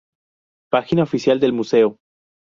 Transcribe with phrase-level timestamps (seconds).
[0.71, 1.99] Página oficial del Museo